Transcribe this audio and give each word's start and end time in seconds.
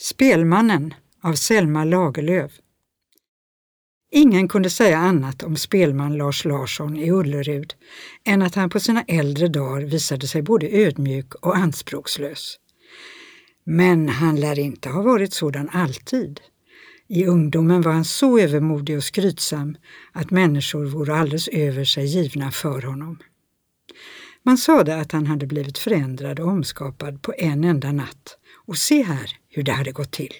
Spelmannen 0.00 0.94
av 1.22 1.34
Selma 1.34 1.84
Lagerlöf 1.84 2.52
Ingen 4.10 4.48
kunde 4.48 4.70
säga 4.70 4.98
annat 4.98 5.42
om 5.42 5.56
spelman 5.56 6.16
Lars 6.16 6.44
Larsson 6.44 6.96
i 6.96 7.10
Ullerud 7.10 7.74
än 8.24 8.42
att 8.42 8.54
han 8.54 8.70
på 8.70 8.80
sina 8.80 9.02
äldre 9.02 9.48
dagar 9.48 9.80
visade 9.80 10.26
sig 10.26 10.42
både 10.42 10.68
ödmjuk 10.68 11.34
och 11.34 11.56
anspråkslös. 11.56 12.58
Men 13.64 14.08
han 14.08 14.40
lär 14.40 14.58
inte 14.58 14.88
ha 14.88 15.02
varit 15.02 15.32
sådan 15.32 15.68
alltid. 15.68 16.40
I 17.08 17.26
ungdomen 17.26 17.82
var 17.82 17.92
han 17.92 18.04
så 18.04 18.38
övermodig 18.38 18.96
och 18.96 19.04
skrytsam 19.04 19.76
att 20.12 20.30
människor 20.30 20.84
vore 20.84 21.14
alldeles 21.14 21.48
över 21.48 21.84
sig 21.84 22.06
givna 22.06 22.50
för 22.50 22.82
honom. 22.82 23.18
Man 24.42 24.58
sade 24.58 24.96
att 24.96 25.12
han 25.12 25.26
hade 25.26 25.46
blivit 25.46 25.78
förändrad 25.78 26.40
och 26.40 26.48
omskapad 26.48 27.22
på 27.22 27.34
en 27.38 27.64
enda 27.64 27.92
natt 27.92 28.38
och 28.66 28.78
se 28.78 29.02
här 29.02 29.38
hur 29.56 29.62
det 29.62 29.72
hade 29.72 29.92
gått 29.92 30.12
till. 30.12 30.32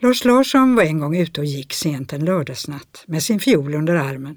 Lars 0.00 0.24
Larsson 0.24 0.74
var 0.74 0.82
en 0.82 0.98
gång 0.98 1.16
ute 1.16 1.40
och 1.40 1.46
gick 1.46 1.72
sent 1.72 2.12
en 2.12 2.24
lördagsnatt 2.24 3.04
med 3.06 3.22
sin 3.22 3.40
fiol 3.40 3.74
under 3.74 3.94
armen. 3.94 4.36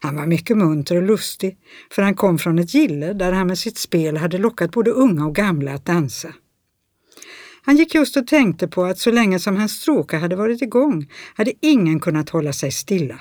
Han 0.00 0.16
var 0.16 0.26
mycket 0.26 0.56
munter 0.56 0.96
och 0.96 1.02
lustig, 1.02 1.58
för 1.90 2.02
han 2.02 2.14
kom 2.14 2.38
från 2.38 2.58
ett 2.58 2.74
gille 2.74 3.12
där 3.12 3.32
han 3.32 3.46
med 3.46 3.58
sitt 3.58 3.78
spel 3.78 4.16
hade 4.16 4.38
lockat 4.38 4.70
både 4.70 4.90
unga 4.90 5.26
och 5.26 5.34
gamla 5.34 5.72
att 5.74 5.84
dansa. 5.84 6.34
Han 7.62 7.76
gick 7.76 7.94
just 7.94 8.16
och 8.16 8.26
tänkte 8.26 8.68
på 8.68 8.84
att 8.84 8.98
så 8.98 9.10
länge 9.10 9.38
som 9.38 9.56
hans 9.56 9.72
stråke 9.72 10.16
hade 10.16 10.36
varit 10.36 10.62
igång 10.62 11.10
hade 11.34 11.52
ingen 11.60 12.00
kunnat 12.00 12.30
hålla 12.30 12.52
sig 12.52 12.72
stilla. 12.72 13.20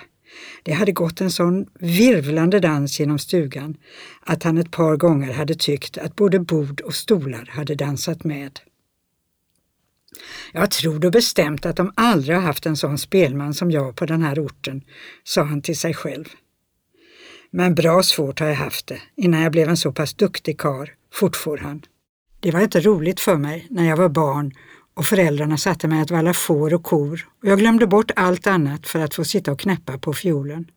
Det 0.63 0.73
hade 0.73 0.91
gått 0.91 1.21
en 1.21 1.31
sån 1.31 1.65
virvlande 1.79 2.59
dans 2.59 2.99
genom 2.99 3.19
stugan 3.19 3.77
att 4.21 4.43
han 4.43 4.57
ett 4.57 4.71
par 4.71 4.97
gånger 4.97 5.33
hade 5.33 5.55
tyckt 5.55 5.97
att 5.97 6.15
både 6.15 6.39
bord 6.39 6.81
och 6.81 6.95
stolar 6.95 7.49
hade 7.51 7.75
dansat 7.75 8.23
med. 8.23 8.59
Jag 10.51 10.71
tror 10.71 10.99
då 10.99 11.09
bestämt 11.09 11.65
att 11.65 11.75
de 11.75 11.91
aldrig 11.95 12.35
har 12.35 12.43
haft 12.43 12.65
en 12.65 12.77
sån 12.77 12.97
spelman 12.97 13.53
som 13.53 13.71
jag 13.71 13.95
på 13.95 14.05
den 14.05 14.21
här 14.21 14.39
orten, 14.45 14.81
sa 15.23 15.43
han 15.43 15.61
till 15.61 15.77
sig 15.77 15.93
själv. 15.93 16.25
Men 17.51 17.75
bra 17.75 18.03
svårt 18.03 18.39
har 18.39 18.47
jag 18.47 18.55
haft 18.55 18.87
det 18.87 19.01
innan 19.15 19.41
jag 19.41 19.51
blev 19.51 19.69
en 19.69 19.77
så 19.77 19.91
pass 19.91 20.13
duktig 20.13 20.59
kar, 20.59 20.93
fortfor 21.13 21.57
han. 21.57 21.81
Det 22.39 22.51
var 22.51 22.59
inte 22.59 22.79
roligt 22.79 23.19
för 23.19 23.35
mig 23.35 23.67
när 23.69 23.89
jag 23.89 23.97
var 23.97 24.09
barn 24.09 24.51
och 24.93 25.05
föräldrarna 25.05 25.57
satte 25.57 25.87
mig 25.87 26.01
att 26.01 26.11
valla 26.11 26.33
får 26.33 26.73
och 26.73 26.83
kor 26.83 27.27
och 27.41 27.47
jag 27.47 27.59
glömde 27.59 27.87
bort 27.87 28.11
allt 28.15 28.47
annat 28.47 28.87
för 28.87 28.99
att 28.99 29.13
få 29.13 29.23
sitta 29.23 29.51
och 29.51 29.59
knäppa 29.59 29.97
på 29.97 30.13
fiolen. 30.13 30.71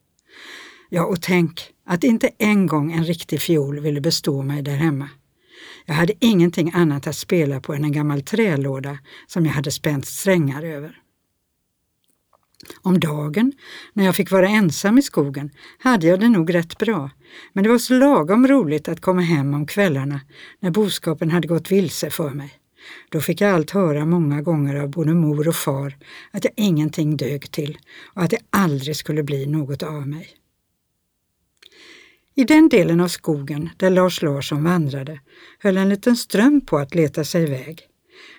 Ja, 0.89 1.05
och 1.05 1.23
tänk 1.23 1.61
att 1.87 2.05
inte 2.05 2.31
en 2.39 2.67
gång 2.67 2.93
en 2.93 3.05
riktig 3.05 3.41
fiol 3.41 3.81
ville 3.81 4.01
bestå 4.01 4.43
mig 4.43 4.63
där 4.63 4.77
hemma. 4.77 5.09
Jag 5.87 5.95
hade 5.95 6.13
ingenting 6.21 6.71
annat 6.75 7.07
att 7.07 7.17
spela 7.17 7.61
på 7.61 7.75
än 7.75 7.85
en 7.85 7.93
gammal 7.93 8.23
trälåda 8.23 8.99
som 9.27 9.47
jag 9.47 9.53
hade 9.53 9.71
spänt 9.71 10.07
strängar 10.07 10.63
över. 10.63 11.03
Om 12.83 13.01
dagen, 13.01 13.53
när 13.93 14.05
jag 14.05 14.17
fick 14.17 14.31
vara 14.31 14.49
ensam 14.49 14.99
i 14.99 15.03
skogen, 15.03 15.51
hade 15.79 16.07
jag 16.07 16.21
det 16.21 16.29
nog 16.29 16.55
rätt 16.55 16.79
bra, 16.79 17.11
men 17.53 17.65
det 17.65 17.71
var 17.71 17.79
så 17.79 17.95
lagom 17.95 18.47
roligt 18.47 18.89
att 18.89 19.01
komma 19.01 19.21
hem 19.23 19.55
om 19.55 19.67
kvällarna 19.67 20.21
när 20.61 20.71
boskapen 20.71 21.31
hade 21.31 21.49
gått 21.49 21.71
vilse 21.71 22.11
för 22.11 22.31
mig. 22.31 22.53
Då 23.09 23.21
fick 23.21 23.41
jag 23.41 23.51
allt 23.51 23.71
höra 23.71 24.05
många 24.05 24.43
gånger 24.43 24.75
av 24.77 24.91
både 24.91 25.15
mor 25.15 25.49
och 25.49 25.55
far 25.55 25.97
att 26.31 26.45
jag 26.45 26.53
ingenting 26.57 27.17
dög 27.17 27.51
till 27.51 27.79
och 28.15 28.23
att 28.23 28.31
det 28.31 28.39
aldrig 28.51 28.97
skulle 28.97 29.23
bli 29.23 29.47
något 29.47 29.83
av 29.83 30.09
mig. 30.09 30.29
I 32.39 32.45
den 32.45 32.69
delen 32.69 33.01
av 33.01 33.09
skogen 33.09 33.71
där 33.77 33.91
Lars 33.91 34.23
Larsson 34.23 34.65
vandrade 34.65 35.21
höll 35.59 35.77
en 35.77 35.89
liten 35.89 36.17
ström 36.17 36.61
på 36.61 36.79
att 36.79 36.95
leta 36.95 37.25
sig 37.25 37.43
iväg. 37.43 37.83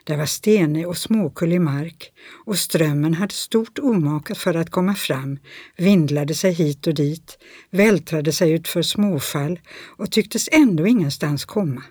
Det 0.04 0.16
var 0.16 0.26
stenig 0.26 0.88
och 0.88 0.98
småkullig 0.98 1.62
mark 1.62 2.12
och 2.46 2.58
strömmen 2.58 3.14
hade 3.14 3.34
stort 3.34 3.80
omak 3.80 4.38
för 4.38 4.54
att 4.54 4.70
komma 4.70 4.96
fram, 4.96 5.40
vindlade 5.78 6.34
sig 6.34 6.54
hit 6.54 6.88
och 6.88 6.94
dit, 6.94 7.38
vältrade 7.72 8.32
sig 8.32 8.52
ut 8.52 8.68
för 8.68 8.82
småfall 8.82 9.60
och 9.98 10.12
tycktes 10.12 10.50
ändå 10.52 10.88
ingenstans 10.88 11.46
komma. 11.46 11.84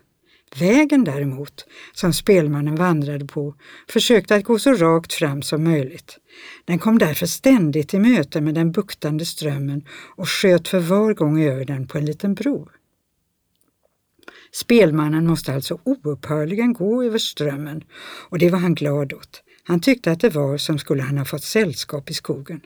Vägen 0.56 1.04
däremot, 1.04 1.66
som 1.92 2.12
spelmannen 2.12 2.74
vandrade 2.74 3.24
på, 3.24 3.54
försökte 3.88 4.34
att 4.34 4.44
gå 4.44 4.58
så 4.58 4.72
rakt 4.72 5.12
fram 5.12 5.42
som 5.42 5.64
möjligt. 5.64 6.18
Den 6.64 6.78
kom 6.78 6.98
därför 6.98 7.26
ständigt 7.26 7.94
i 7.94 7.98
möte 7.98 8.40
med 8.40 8.54
den 8.54 8.72
buktande 8.72 9.24
strömmen 9.24 9.84
och 10.16 10.28
sköt 10.28 10.68
för 10.68 10.80
var 10.80 11.14
gång 11.14 11.42
över 11.42 11.64
den 11.64 11.86
på 11.86 11.98
en 11.98 12.04
liten 12.04 12.34
bro. 12.34 12.68
Spelmannen 14.52 15.26
måste 15.26 15.54
alltså 15.54 15.80
oupphörligen 15.84 16.72
gå 16.72 17.02
över 17.02 17.18
strömmen 17.18 17.84
och 18.28 18.38
det 18.38 18.50
var 18.50 18.58
han 18.58 18.74
glad 18.74 19.12
åt. 19.12 19.42
Han 19.62 19.80
tyckte 19.80 20.12
att 20.12 20.20
det 20.20 20.30
var 20.30 20.58
som 20.58 20.78
skulle 20.78 21.02
han 21.02 21.18
ha 21.18 21.24
fått 21.24 21.44
sällskap 21.44 22.10
i 22.10 22.14
skogen. 22.14 22.60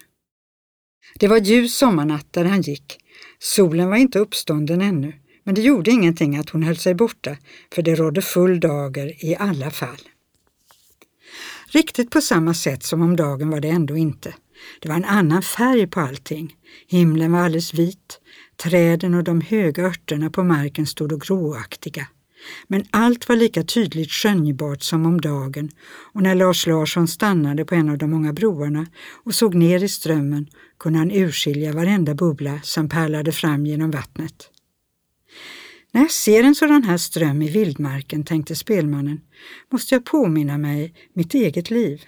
Det 1.19 1.29
var 1.29 1.39
ljus 1.39 1.77
sommarnatt 1.77 2.27
där 2.31 2.45
han 2.45 2.63
gick. 2.63 2.99
Solen 3.39 3.91
var 3.91 3.97
inte 3.97 4.19
uppstånden 4.19 4.81
ännu, 4.81 5.13
men 5.45 5.55
det 5.55 5.63
gjorde 5.63 5.91
ingenting 5.91 6.37
att 6.37 6.51
hon 6.51 6.63
höll 6.63 6.77
sig 6.77 6.95
borta, 6.95 7.37
för 7.75 7.83
det 7.83 7.95
rådde 7.95 8.23
full 8.23 8.61
dager 8.61 9.25
i 9.25 9.37
alla 9.37 9.71
fall. 9.71 10.01
Riktigt 11.69 12.11
på 12.11 12.21
samma 12.21 12.55
sätt 12.55 12.83
som 12.83 13.03
om 13.03 13.17
dagen 13.17 13.51
var 13.51 13.61
det 13.61 13.69
ändå 13.69 13.97
inte. 13.97 14.35
Det 14.81 14.89
var 14.89 14.97
en 14.97 15.05
annan 15.05 15.43
färg 15.43 15.87
på 15.87 16.01
allting. 16.01 16.57
Himlen 16.89 17.33
var 17.33 17.41
alldeles 17.41 17.75
vit. 17.75 18.21
Träden 18.57 19.15
och 19.15 19.25
de 19.25 19.41
höga 19.41 19.85
örterna 19.85 20.31
på 20.31 20.45
marken 20.45 20.87
stod 20.87 21.13
och 21.13 21.21
gråaktiga. 21.21 22.07
Men 22.67 22.85
allt 22.91 23.29
var 23.29 23.37
lika 23.37 23.63
tydligt 23.63 24.11
skönjbart 24.11 24.83
som 24.83 25.07
om 25.07 25.21
dagen 25.21 25.71
och 26.15 26.23
när 26.23 26.35
Lars 26.35 26.67
Larsson 26.67 27.09
stannade 27.09 27.65
på 27.65 27.75
en 27.75 27.89
av 27.89 27.99
de 27.99 28.11
många 28.11 28.33
broarna 28.33 28.87
och 29.25 29.35
såg 29.35 29.55
ner 29.55 29.85
i 29.85 29.89
strömmen 29.89 30.47
kunde 30.79 30.99
han 30.99 31.11
urskilja 31.11 31.73
varenda 31.73 32.15
bubbla 32.15 32.61
som 32.63 32.89
pärlade 32.89 33.33
fram 33.33 33.67
genom 33.67 33.91
vattnet. 33.91 34.49
När 35.95 36.01
jag 36.01 36.11
ser 36.11 36.43
en 36.45 36.55
sådan 36.55 36.83
här 36.83 36.97
ström 36.97 37.43
i 37.43 37.51
vildmarken, 37.51 38.25
tänkte 38.25 38.57
spelmannen, 38.57 39.21
måste 39.73 39.95
jag 39.95 40.05
påminna 40.05 40.59
mig 40.59 40.95
mitt 41.15 41.35
eget 41.35 41.71
liv. 41.71 42.03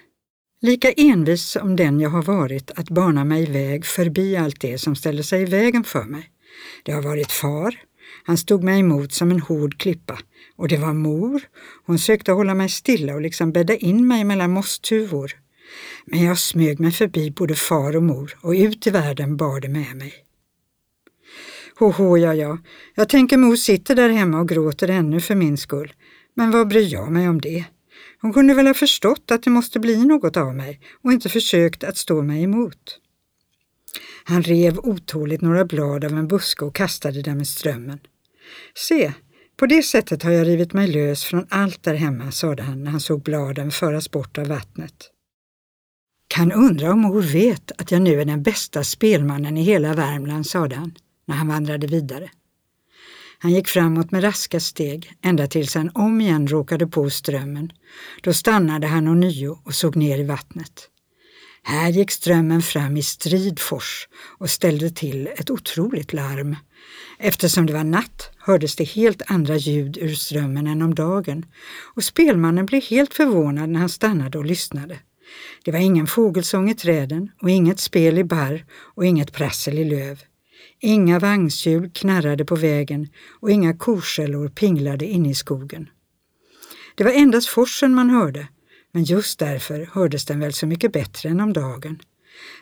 Lika 0.61 0.93
envis 0.93 1.45
som 1.45 1.77
den 1.77 2.01
jag 2.01 2.11
har 2.11 2.23
varit 2.23 2.71
att 2.71 2.91
bana 2.91 3.25
mig 3.25 3.47
väg 3.47 3.87
förbi 3.87 4.37
allt 4.37 4.61
det 4.61 4.79
som 4.79 4.97
ställer 4.97 5.23
sig 5.23 5.43
i 5.43 5.45
vägen 5.45 5.85
för 5.85 6.05
mig. 6.05 6.31
Det 6.83 6.93
har 6.93 7.03
varit 7.03 7.33
far, 7.33 7.75
han 8.25 8.39
stod 8.39 8.65
mig 8.65 8.81
emot 8.81 9.13
som 9.13 9.31
en 9.31 9.41
hård 9.41 9.79
klippa. 9.79 10.19
Och 10.57 10.69
det 10.69 10.77
var 10.77 10.93
mor, 10.93 11.43
hon 11.87 11.99
sökte 11.99 12.33
hålla 12.33 12.55
mig 12.55 12.69
stilla 12.69 13.15
och 13.15 13.21
liksom 13.21 13.53
bädda 13.53 13.77
in 13.77 14.07
mig 14.07 14.25
mellan 14.25 14.51
mosstuvor. 14.51 15.33
Men 16.07 16.25
jag 16.25 16.39
smög 16.39 16.81
mig 16.81 16.93
förbi 16.93 17.31
både 17.31 17.55
far 17.55 17.97
och 17.97 18.03
mor 18.03 18.39
och 18.41 18.53
ut 18.53 18.87
i 18.87 18.91
världen 18.91 19.37
bar 19.37 19.61
det 19.61 19.69
med 19.69 19.97
mig. 19.97 20.15
Hoho, 21.79 22.19
ja, 22.19 22.35
ja. 22.35 22.59
Jag 22.95 23.09
tänker 23.09 23.37
mor 23.37 23.57
sitter 23.57 23.95
där 23.95 24.09
hemma 24.09 24.41
och 24.41 24.49
gråter 24.49 24.89
ännu 24.89 25.21
för 25.21 25.35
min 25.35 25.57
skull. 25.57 25.93
Men 26.35 26.51
vad 26.51 26.69
bryr 26.69 26.93
jag 26.93 27.13
mig 27.13 27.29
om 27.29 27.41
det? 27.41 27.65
Hon 28.21 28.33
kunde 28.33 28.55
väl 28.55 28.67
ha 28.67 28.75
förstått 28.75 29.31
att 29.31 29.43
det 29.43 29.51
måste 29.51 29.81
bli 29.81 30.05
något 30.05 30.37
av 30.37 30.55
mig 30.55 30.81
och 31.03 31.13
inte 31.13 31.29
försökt 31.29 31.85
att 31.85 31.97
stå 31.97 32.23
mig 32.23 32.43
emot. 32.43 33.01
Han 34.25 34.43
rev 34.43 34.79
otåligt 34.79 35.41
några 35.41 35.65
blad 35.65 36.05
av 36.05 36.13
en 36.13 36.29
buske 36.29 36.65
och 36.65 36.75
kastade 36.75 37.23
dem 37.23 37.41
i 37.41 37.45
strömmen. 37.45 37.99
Se, 38.75 39.13
på 39.57 39.67
det 39.67 39.83
sättet 39.83 40.23
har 40.23 40.31
jag 40.31 40.47
rivit 40.47 40.73
mig 40.73 40.89
lös 40.89 41.25
från 41.25 41.47
allt 41.49 41.83
där 41.83 41.95
hemma, 41.95 42.31
sade 42.31 42.63
han 42.63 42.85
när 42.85 42.91
han 42.91 43.01
såg 43.01 43.23
bladen 43.23 43.71
föras 43.71 44.11
bort 44.11 44.39
av 44.39 44.47
vattnet. 44.47 45.11
Kan 46.29 46.53
undra 46.53 46.93
om 46.93 47.01
mor 47.01 47.23
vet 47.23 47.73
att 47.79 47.91
jag 47.91 48.03
nu 48.03 48.21
är 48.21 48.25
den 48.25 48.43
bästa 48.43 48.85
spelmannen 48.85 49.57
i 49.57 49.63
hela 49.63 49.95
Värmland, 49.95 50.47
sade 50.47 50.77
han 50.77 50.95
när 51.27 51.35
han 51.37 51.49
vandrade 51.49 51.87
vidare. 51.87 52.31
Han 53.39 53.53
gick 53.53 53.69
framåt 53.69 54.11
med 54.11 54.25
raska 54.25 54.61
steg 54.61 55.13
ända 55.23 55.47
tills 55.47 55.75
han 55.75 55.91
om 55.95 56.21
igen 56.21 56.47
råkade 56.49 56.87
på 56.87 57.11
strömmen. 57.11 57.73
Då 58.23 58.33
stannade 58.33 58.87
han 58.87 59.09
ånyo 59.09 59.59
och 59.65 59.75
såg 59.75 59.97
ner 59.97 60.19
i 60.19 60.25
vattnet. 60.25 60.91
Här 61.63 61.89
gick 61.89 62.11
strömmen 62.11 62.63
fram 62.63 62.97
i 62.97 63.03
strid 63.03 63.61
fors 63.61 64.09
och 64.39 64.51
ställde 64.51 64.91
till 64.91 65.27
ett 65.27 65.51
otroligt 65.51 66.13
larm. 66.13 66.57
Eftersom 67.19 67.67
det 67.67 67.73
var 67.73 67.85
natt 67.85 68.31
hördes 68.39 68.77
det 68.77 68.85
helt 68.85 69.23
andra 69.27 69.57
ljud 69.57 69.99
ur 70.01 70.15
strömmen 70.15 70.67
än 70.67 70.83
om 70.83 70.95
dagen 70.95 71.47
och 71.95 72.05
spelmannen 72.05 72.67
blev 72.67 72.83
helt 72.83 73.15
förvånad 73.15 73.69
när 73.69 73.81
han 73.81 73.89
stannade 73.89 74.39
och 74.39 74.45
lyssnade. 74.45 74.99
Det 75.65 75.73
var 75.73 75.79
ingen 75.79 76.07
fågelsång 76.07 76.71
i 76.71 76.75
träden 76.75 77.31
och 77.43 77.51
inget 77.51 77.81
spel 77.81 78.19
i 78.19 78.25
barr 78.25 78.65
och 78.73 79.07
inget 79.07 79.33
prassel 79.33 79.79
i 79.79 79.85
löv. 79.85 80.21
Inga 80.81 81.19
vagnshjul 81.19 81.91
knarrade 81.91 82.45
på 82.45 82.57
vägen 82.57 83.09
och 83.41 83.51
inga 83.51 83.77
korskällor 83.77 84.49
pinglade 84.49 85.07
inne 85.07 85.31
i 85.31 85.35
skogen. 85.35 85.89
Det 86.95 87.05
var 87.05 87.11
endast 87.11 87.49
forsen 87.49 87.95
man 87.95 88.11
hörde, 88.11 88.49
men 88.93 89.05
just 89.05 89.39
därför 89.39 89.89
hördes 89.93 90.25
den 90.25 90.41
väl 90.41 90.53
så 90.53 90.67
mycket 90.67 90.93
bättre 90.93 91.29
än 91.29 91.41
om 91.41 91.53
dagen. 91.53 92.01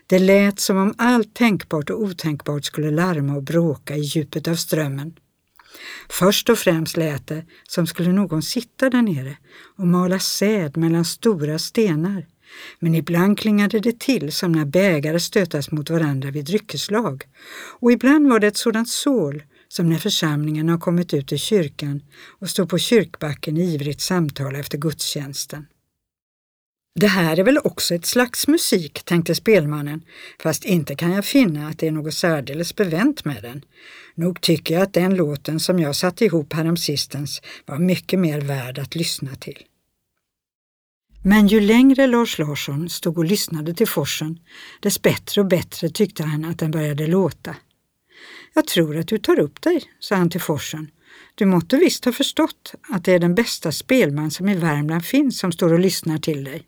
Det 0.07 0.19
lät 0.19 0.61
som 0.61 0.77
om 0.77 0.95
allt 0.99 1.35
tänkbart 1.35 1.91
och 1.91 2.03
otänkbart 2.03 2.65
skulle 2.65 2.91
larma 2.91 3.37
och 3.37 3.43
bråka 3.43 3.97
i 3.97 4.01
djupet 4.01 4.49
av 4.49 4.55
strömmen. 4.55 5.15
Först 6.11 6.49
och 6.49 6.59
främst 6.59 6.97
lät 6.97 7.27
det 7.27 7.45
som 7.69 7.87
skulle 7.87 8.13
någon 8.13 8.43
sitta 8.43 8.91
där 8.91 9.03
nere 9.03 9.37
och 9.77 9.87
mala 9.87 10.19
säd 10.19 10.77
mellan 10.77 11.05
stora 11.05 11.59
stenar. 11.59 12.27
Men 12.79 12.95
ibland 12.95 13.39
klingade 13.39 13.81
det 13.81 14.01
till 14.01 14.33
som 14.33 14.53
när 14.53 14.65
bägare 14.65 15.21
stötas 15.21 15.71
mot 15.71 15.91
varandra 15.91 16.31
vid 16.31 16.45
dryckeslag. 16.45 17.25
Och 17.81 17.93
ibland 17.93 18.29
var 18.29 18.41
det 18.41 18.47
ett 18.47 18.57
sådant 18.57 18.89
sål 18.89 19.43
som 19.69 19.89
när 19.89 19.99
församlingen 19.99 20.69
har 20.69 20.79
kommit 20.79 21.15
ut 21.15 21.33
ur 21.33 21.37
kyrkan 21.37 22.03
och 22.41 22.51
står 22.51 22.67
på 22.67 22.79
kyrkbacken 22.79 23.57
i 23.57 23.75
ivrigt 23.75 24.01
samtal 24.01 24.57
efter 24.57 24.79
gudstjänsten. 24.79 25.67
Det 26.95 27.07
här 27.07 27.39
är 27.39 27.45
väl 27.45 27.59
också 27.59 27.95
ett 27.95 28.07
slags 28.07 28.49
musik, 28.49 29.03
tänkte 29.05 29.35
spelmannen, 29.35 30.05
fast 30.43 30.65
inte 30.65 30.95
kan 30.95 31.13
jag 31.13 31.25
finna 31.25 31.69
att 31.69 31.79
det 31.79 31.87
är 31.87 31.93
något 31.93 32.15
särdeles 32.15 32.77
bevänt 32.77 33.25
med 33.25 33.43
den. 33.43 33.65
Nog 34.15 34.41
tycker 34.41 34.75
jag 34.75 34.83
att 34.83 34.93
den 34.93 35.15
låten 35.15 35.61
som 35.61 35.79
jag 35.79 35.97
satte 35.97 36.25
ihop 36.25 36.53
häromsistens 36.53 37.43
var 37.67 37.79
mycket 37.79 38.19
mer 38.19 38.41
värd 38.41 38.79
att 38.79 38.95
lyssna 38.95 39.35
till. 39.35 39.59
Men 41.25 41.47
ju 41.47 41.61
längre 41.61 42.07
Lars 42.07 42.39
Larsson 42.39 42.89
stod 42.89 43.19
och 43.19 43.25
lyssnade 43.25 43.75
till 43.75 43.89
forsen, 43.89 44.39
dess 44.81 45.03
bättre 45.03 45.41
och 45.41 45.47
bättre 45.47 45.89
tyckte 45.89 46.23
han 46.23 46.45
att 46.45 46.59
den 46.59 46.71
började 46.71 47.07
låta. 47.07 47.57
Jag 48.55 48.67
tror 48.67 48.97
att 48.97 49.09
du 49.09 49.19
tar 49.19 49.39
upp 49.39 49.63
dig, 49.63 49.83
sa 50.01 50.17
han 50.17 50.31
till 50.31 50.41
forsen. 50.41 50.91
Du 51.35 51.47
måtte 51.47 51.77
visst 51.77 52.05
ha 52.05 52.13
förstått 52.13 52.75
att 52.89 53.05
det 53.05 53.13
är 53.13 53.19
den 53.19 53.35
bästa 53.35 53.73
spelman 53.73 54.31
som 54.31 54.49
i 54.49 54.55
Värmland 54.55 55.05
finns 55.05 55.39
som 55.39 55.53
står 55.53 55.73
och 55.73 55.81
lyssnar 55.81 56.19
till 56.19 56.45
dig. 56.45 56.67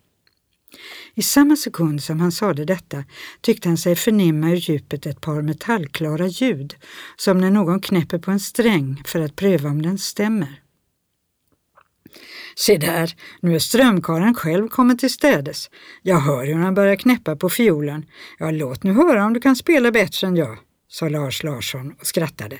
I 1.14 1.22
samma 1.22 1.56
sekund 1.56 2.02
som 2.02 2.20
han 2.20 2.32
sade 2.32 2.64
detta 2.64 3.04
tyckte 3.40 3.68
han 3.68 3.78
sig 3.78 3.96
förnimma 3.96 4.50
ur 4.50 4.56
djupet 4.56 5.06
ett 5.06 5.20
par 5.20 5.42
metallklara 5.42 6.26
ljud, 6.26 6.74
som 7.16 7.38
när 7.38 7.50
någon 7.50 7.80
knäpper 7.80 8.18
på 8.18 8.30
en 8.30 8.40
sträng 8.40 9.02
för 9.06 9.20
att 9.20 9.36
pröva 9.36 9.68
om 9.68 9.82
den 9.82 9.98
stämmer. 9.98 10.63
Se 12.56 12.76
där, 12.76 13.14
nu 13.40 13.54
är 13.54 13.58
strömkaren 13.58 14.34
själv 14.34 14.68
kommit 14.68 14.98
till 14.98 15.10
städes. 15.10 15.70
Jag 16.02 16.18
hör 16.18 16.46
hur 16.46 16.54
han 16.54 16.74
börjar 16.74 16.96
knäppa 16.96 17.36
på 17.36 17.48
fiolen. 17.48 18.06
Ja, 18.38 18.50
låt 18.50 18.82
nu 18.82 18.92
höra 18.92 19.24
om 19.24 19.32
du 19.32 19.40
kan 19.40 19.56
spela 19.56 19.90
bättre 19.90 20.26
än 20.26 20.36
jag, 20.36 20.58
sa 20.88 21.08
Lars 21.08 21.42
Larsson 21.42 21.94
och 22.00 22.06
skrattade. 22.06 22.58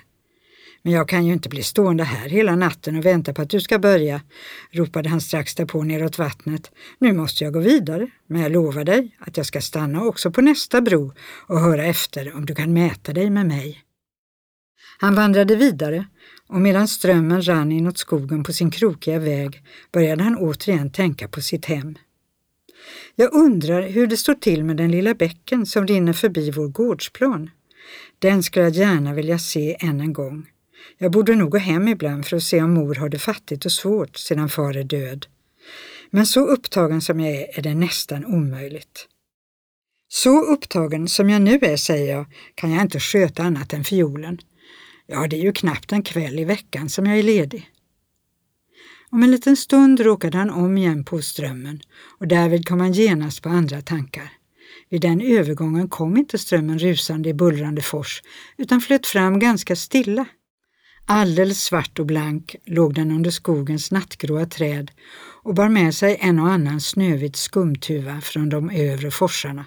Men 0.83 0.93
jag 0.93 1.09
kan 1.09 1.27
ju 1.27 1.33
inte 1.33 1.49
bli 1.49 1.63
stående 1.63 2.05
här 2.05 2.29
hela 2.29 2.57
natten 2.57 2.97
och 2.97 3.05
vänta 3.05 3.35
på 3.35 3.43
att 3.43 3.51
du 3.51 3.61
ska 3.61 3.79
börja, 3.79 4.21
ropade 4.73 5.09
han 5.09 5.21
strax 5.21 5.55
därpå 5.55 5.83
neråt 5.83 6.19
vattnet. 6.19 6.71
Nu 6.99 7.13
måste 7.13 7.45
jag 7.45 7.53
gå 7.53 7.61
vidare, 7.61 8.11
men 8.27 8.41
jag 8.41 8.53
lovar 8.53 8.85
dig 8.85 9.17
att 9.19 9.37
jag 9.37 9.47
ska 9.47 9.61
stanna 9.61 10.05
också 10.05 10.31
på 10.31 10.41
nästa 10.41 10.81
bro 10.81 11.13
och 11.47 11.61
höra 11.61 11.85
efter 11.85 12.37
om 12.37 12.47
du 12.47 12.55
kan 12.55 12.73
mäta 12.73 13.13
dig 13.13 13.31
med 13.31 13.47
mig. 13.47 13.85
Han 14.99 15.15
vandrade 15.15 15.57
vidare 15.57 16.07
och 16.49 16.61
medan 16.61 16.89
strömmen 16.89 17.47
rann 17.47 17.73
inåt 17.73 17.99
skogen 17.99 18.45
på 18.45 18.53
sin 18.53 18.71
krokiga 18.71 19.19
väg 19.19 19.63
började 19.93 20.23
han 20.23 20.37
återigen 20.37 20.91
tänka 20.91 21.29
på 21.29 21.41
sitt 21.41 21.65
hem. 21.65 21.95
Jag 23.15 23.35
undrar 23.35 23.83
hur 23.83 24.07
det 24.07 24.17
står 24.17 24.35
till 24.35 24.65
med 24.65 24.77
den 24.77 24.91
lilla 24.91 25.15
bäcken 25.15 25.67
som 25.67 25.87
rinner 25.87 26.13
förbi 26.13 26.51
vår 26.51 26.69
gårdsplan. 26.69 27.51
Den 28.19 28.43
skulle 28.43 28.65
jag 28.65 28.75
gärna 28.75 29.15
vilja 29.15 29.39
se 29.39 29.77
än 29.81 30.01
en 30.01 30.13
gång. 30.13 30.47
Jag 30.99 31.13
borde 31.13 31.35
nog 31.35 31.51
gå 31.51 31.59
hem 31.59 31.89
ibland 31.89 32.27
för 32.27 32.37
att 32.37 32.43
se 32.43 32.63
om 32.63 32.75
mor 32.75 32.95
har 32.95 33.09
det 33.09 33.19
fattigt 33.19 33.65
och 33.65 33.73
svårt 33.73 34.17
sedan 34.17 34.49
far 34.49 34.77
är 34.77 34.85
död. 34.85 35.27
Men 36.11 36.27
så 36.27 36.47
upptagen 36.47 37.01
som 37.01 37.21
jag 37.21 37.35
är 37.35 37.59
är 37.59 37.63
det 37.63 37.75
nästan 37.75 38.25
omöjligt. 38.25 39.09
Så 40.09 40.45
upptagen 40.45 41.09
som 41.09 41.31
jag 41.31 41.43
nu 41.43 41.59
är, 41.63 41.77
säger 41.77 42.17
jag, 42.17 42.27
kan 42.55 42.71
jag 42.71 42.83
inte 42.83 43.01
sköta 43.01 43.43
annat 43.43 43.73
än 43.73 43.85
fiolen. 43.85 44.39
Ja, 45.07 45.27
det 45.27 45.37
är 45.37 45.43
ju 45.43 45.53
knappt 45.53 45.93
en 45.93 46.03
kväll 46.03 46.39
i 46.39 46.45
veckan 46.45 46.89
som 46.89 47.07
jag 47.07 47.19
är 47.19 47.23
ledig. 47.23 47.71
Om 49.11 49.23
en 49.23 49.31
liten 49.31 49.57
stund 49.57 50.01
råkade 50.01 50.39
han 50.39 50.51
om 50.51 50.79
igen 50.79 51.05
på 51.05 51.23
strömmen 51.23 51.81
och 52.19 52.29
därvid 52.29 52.69
kom 52.69 52.81
han 52.81 52.93
genast 52.93 53.43
på 53.43 53.49
andra 53.49 53.83
tankar. 53.83 54.33
Vid 54.89 55.01
den 55.01 55.21
övergången 55.21 55.89
kom 55.89 56.17
inte 56.17 56.39
strömmen 56.39 56.79
rusande 56.79 57.29
i 57.29 57.35
bullrande 57.35 57.83
fors 57.83 58.23
utan 58.57 58.81
flöt 58.81 59.07
fram 59.07 59.39
ganska 59.39 59.77
stilla. 59.77 60.27
Alldeles 61.07 61.65
svart 61.65 61.99
och 61.99 62.07
blank 62.07 62.57
låg 62.65 62.95
den 62.95 63.11
under 63.11 63.31
skogens 63.31 63.91
nattgråa 63.91 64.47
träd 64.47 64.91
och 65.43 65.55
bar 65.55 65.69
med 65.69 65.95
sig 65.95 66.19
en 66.21 66.39
och 66.39 66.49
annan 66.49 66.81
snövit 66.81 67.37
skumtuva 67.37 68.21
från 68.21 68.49
de 68.49 68.71
övre 68.71 69.11
forsarna. 69.11 69.65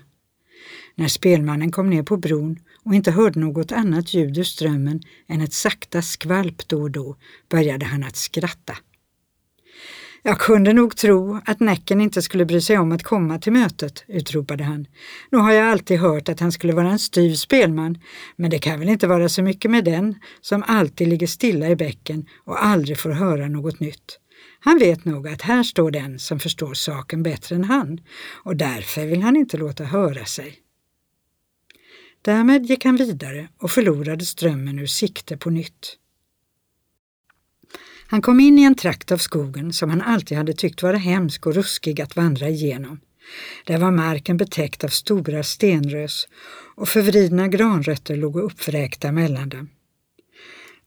När 0.95 1.07
spelmannen 1.07 1.71
kom 1.71 1.89
ner 1.89 2.03
på 2.03 2.17
bron 2.17 2.59
och 2.87 2.95
inte 2.95 3.11
hörde 3.11 3.39
något 3.39 3.71
annat 3.71 4.13
ljud 4.13 4.37
ur 4.37 4.43
strömmen 4.43 5.01
än 5.27 5.41
ett 5.41 5.53
sakta 5.53 6.01
skvalp 6.01 6.67
då 6.67 6.81
och 6.81 6.91
då 6.91 7.15
började 7.49 7.85
han 7.85 8.03
att 8.03 8.15
skratta. 8.15 8.73
Jag 10.23 10.39
kunde 10.39 10.73
nog 10.73 10.95
tro 10.95 11.39
att 11.45 11.59
Näcken 11.59 12.01
inte 12.01 12.21
skulle 12.21 12.45
bry 12.45 12.61
sig 12.61 12.77
om 12.77 12.91
att 12.91 13.03
komma 13.03 13.39
till 13.39 13.53
mötet, 13.53 14.03
utropade 14.07 14.63
han. 14.63 14.87
Nu 15.31 15.37
har 15.37 15.51
jag 15.51 15.67
alltid 15.67 15.99
hört 15.99 16.29
att 16.29 16.39
han 16.39 16.51
skulle 16.51 16.73
vara 16.73 16.89
en 16.89 16.99
styv 16.99 17.35
spelman, 17.35 17.97
men 18.35 18.49
det 18.49 18.59
kan 18.59 18.79
väl 18.79 18.89
inte 18.89 19.07
vara 19.07 19.29
så 19.29 19.43
mycket 19.43 19.71
med 19.71 19.85
den 19.85 20.15
som 20.41 20.63
alltid 20.67 21.07
ligger 21.07 21.27
stilla 21.27 21.69
i 21.69 21.75
bäcken 21.75 22.25
och 22.45 22.65
aldrig 22.65 22.99
får 22.99 23.11
höra 23.11 23.47
något 23.47 23.79
nytt. 23.79 24.19
Han 24.59 24.79
vet 24.79 25.05
nog 25.05 25.27
att 25.27 25.41
här 25.41 25.63
står 25.63 25.91
den 25.91 26.19
som 26.19 26.39
förstår 26.39 26.73
saken 26.73 27.23
bättre 27.23 27.55
än 27.55 27.63
han 27.63 27.99
och 28.43 28.55
därför 28.55 29.05
vill 29.05 29.21
han 29.21 29.35
inte 29.35 29.57
låta 29.57 29.83
höra 29.83 30.25
sig. 30.25 30.66
Därmed 32.21 32.65
gick 32.65 32.85
han 32.85 32.95
vidare 32.95 33.47
och 33.57 33.71
förlorade 33.71 34.25
strömmen 34.25 34.79
ur 34.79 34.85
sikte 34.85 35.37
på 35.37 35.49
nytt. 35.49 35.97
Han 38.09 38.21
kom 38.21 38.39
in 38.39 38.59
i 38.59 38.63
en 38.63 38.75
trakt 38.75 39.11
av 39.11 39.17
skogen 39.17 39.73
som 39.73 39.89
han 39.89 40.01
alltid 40.01 40.37
hade 40.37 40.53
tyckt 40.53 40.83
vara 40.83 40.97
hemsk 40.97 41.47
och 41.47 41.55
ruskig 41.55 42.01
att 42.01 42.15
vandra 42.15 42.49
igenom. 42.49 42.99
Där 43.65 43.77
var 43.77 43.91
marken 43.91 44.37
betäckt 44.37 44.83
av 44.83 44.87
stora 44.87 45.43
stenrös 45.43 46.27
och 46.75 46.89
förvridna 46.89 47.47
granrötter 47.47 48.15
låg 48.15 48.37
uppvräkta 48.39 49.11
mellan 49.11 49.49
dem. 49.49 49.69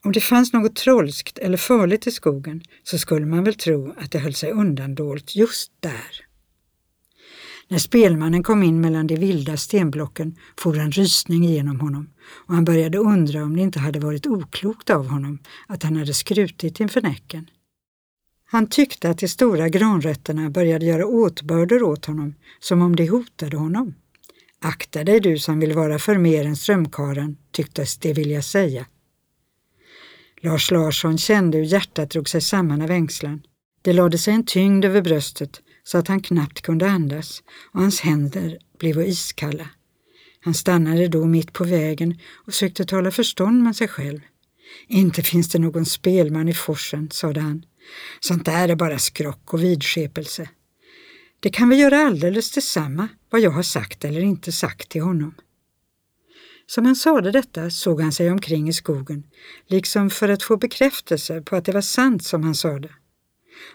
Om 0.05 0.13
det 0.13 0.21
fanns 0.21 0.53
något 0.53 0.77
trolskt 0.77 1.39
eller 1.39 1.57
farligt 1.57 2.07
i 2.07 2.11
skogen 2.11 2.63
så 2.83 2.99
skulle 2.99 3.27
man 3.27 3.45
väl 3.45 3.55
tro 3.55 3.95
att 3.97 4.11
det 4.11 4.19
höll 4.19 4.35
sig 4.35 4.51
undandolt 4.51 5.37
just 5.37 5.73
där. 5.81 6.30
När 7.71 7.79
spelmannen 7.79 8.43
kom 8.43 8.63
in 8.63 8.81
mellan 8.81 9.07
de 9.07 9.17
vilda 9.17 9.57
stenblocken 9.57 10.37
for 10.57 10.79
en 10.79 10.93
rysning 10.93 11.45
genom 11.45 11.81
honom 11.81 12.11
och 12.47 12.55
han 12.55 12.65
började 12.65 12.99
undra 12.99 13.45
om 13.45 13.57
det 13.57 13.63
inte 13.63 13.79
hade 13.79 14.01
varit 14.01 14.27
oklokt 14.27 14.91
av 14.91 15.09
honom 15.09 15.39
att 15.67 15.83
han 15.83 15.97
hade 15.97 16.15
skrutit 16.15 16.81
inför 16.81 17.03
Näcken. 17.03 17.51
Han 18.45 18.67
tyckte 18.67 19.11
att 19.11 19.19
de 19.19 19.29
stora 19.29 19.69
granrötterna 19.69 20.51
började 20.51 20.87
göra 20.87 21.07
åtbörder 21.07 21.83
åt 21.83 22.07
honom, 22.07 22.35
som 22.61 22.83
om 22.83 22.97
de 22.97 23.09
hotade 23.09 23.57
honom. 23.57 23.95
Akta 24.61 25.05
dig 25.05 25.21
du 25.21 25.39
som 25.39 25.61
vill 25.61 25.73
vara 25.73 25.99
för 25.99 26.19
mer 26.19 26.45
än 26.45 26.57
strömkaren, 26.57 27.37
tycktes 27.51 27.99
det 27.99 28.13
vilja 28.13 28.43
säga. 28.43 28.87
Lars 30.41 30.71
Larsson 30.71 31.19
kände 31.19 31.59
hur 31.59 31.65
hjärtat 31.65 32.11
drog 32.11 32.29
sig 32.29 32.41
samman 32.41 32.83
av 32.83 32.91
ängslan. 32.91 33.43
Det 33.83 33.93
lade 33.93 34.19
sig 34.19 34.35
en 34.35 34.45
tyngd 34.45 34.85
över 34.85 35.03
bröstet 35.03 35.63
så 35.85 35.99
att 35.99 36.09
han 36.09 36.23
knappt 36.23 36.63
kunde 36.63 36.91
andas 36.91 37.43
och 37.73 37.81
hans 37.81 38.01
händer 38.01 38.59
blev 38.79 39.01
iskalla. 39.01 39.69
Han 40.41 40.55
stannade 40.55 41.09
då 41.09 41.25
mitt 41.25 41.53
på 41.53 41.65
vägen 41.65 42.19
och 42.47 42.55
sökte 42.55 42.85
tala 42.85 43.11
förstånd 43.11 43.63
med 43.63 43.77
sig 43.77 43.89
själv. 43.89 44.21
Inte 44.87 45.23
finns 45.23 45.49
det 45.49 45.59
någon 45.59 45.87
spelman 45.87 46.49
i 46.49 46.55
forsen, 46.55 47.11
sade 47.11 47.41
han. 47.41 47.65
Sånt 48.21 48.45
där 48.45 48.69
är 48.69 48.77
bara 48.77 48.99
skrock 48.99 49.55
och 49.55 49.63
vidskepelse. 49.63 50.49
Det 51.41 51.51
kan 51.51 51.69
vi 51.69 51.77
göra 51.77 51.99
alldeles 51.99 52.51
detsamma 52.51 53.09
vad 53.31 53.41
jag 53.41 53.51
har 53.51 53.63
sagt 53.63 54.05
eller 54.05 54.21
inte 54.21 54.53
sagt 54.53 54.89
till 54.89 55.03
honom. 55.03 55.35
Som 56.67 56.87
han 56.87 56.97
sade 56.97 57.31
detta 57.31 57.71
såg 57.71 58.01
han 58.01 58.13
sig 58.13 58.31
omkring 58.31 58.69
i 58.69 58.73
skogen, 58.73 59.23
liksom 59.67 60.11
för 60.11 60.29
att 60.29 60.43
få 60.43 60.57
bekräftelse 60.57 61.43
på 61.43 61.57
att 61.57 61.65
det 61.65 61.73
var 61.73 61.81
sant 61.81 62.25
som 62.25 62.43
han 62.43 62.55
sade. 62.55 62.89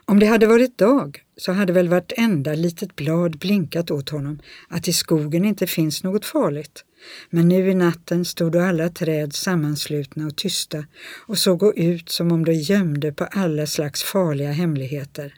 Om 0.06 0.20
det 0.20 0.26
hade 0.26 0.48
varit 0.48 0.78
dag 0.78 1.25
så 1.38 1.52
hade 1.52 1.74
väl 1.74 1.90
vartenda 1.90 2.54
litet 2.54 2.96
blad 2.96 3.38
blinkat 3.38 3.92
åt 3.92 4.10
honom 4.10 4.40
att 4.70 4.88
i 4.88 4.94
skogen 4.94 5.46
inte 5.46 5.68
finns 5.68 6.04
något 6.04 6.26
farligt. 6.26 6.86
Men 7.30 7.48
nu 7.48 7.70
i 7.70 7.76
natten 7.76 8.26
stod 8.26 8.52
då 8.52 8.60
alla 8.60 8.90
träd 8.90 9.34
sammanslutna 9.34 10.28
och 10.28 10.36
tysta 10.36 10.86
och 11.28 11.38
såg 11.38 11.78
ut 11.78 12.10
som 12.10 12.32
om 12.32 12.46
de 12.46 12.54
gömde 12.54 13.12
på 13.12 13.24
alla 13.24 13.68
slags 13.68 14.04
farliga 14.04 14.52
hemligheter. 14.52 15.34